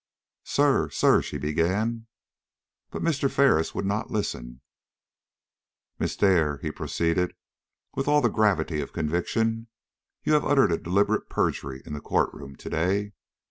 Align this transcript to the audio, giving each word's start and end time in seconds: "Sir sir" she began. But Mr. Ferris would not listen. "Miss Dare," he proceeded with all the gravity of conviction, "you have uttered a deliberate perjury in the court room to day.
"Sir 0.45 0.89
sir" 0.89 1.21
she 1.21 1.37
began. 1.37 2.07
But 2.89 3.03
Mr. 3.03 3.29
Ferris 3.29 3.75
would 3.75 3.85
not 3.85 4.09
listen. 4.09 4.61
"Miss 5.99 6.15
Dare," 6.15 6.57
he 6.57 6.71
proceeded 6.71 7.35
with 7.93 8.07
all 8.07 8.19
the 8.21 8.27
gravity 8.29 8.81
of 8.81 8.93
conviction, 8.93 9.67
"you 10.23 10.33
have 10.33 10.43
uttered 10.43 10.71
a 10.71 10.79
deliberate 10.79 11.29
perjury 11.29 11.83
in 11.85 11.93
the 11.93 12.01
court 12.01 12.33
room 12.33 12.55
to 12.55 12.69
day. 12.71 13.13